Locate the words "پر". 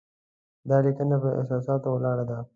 1.21-1.31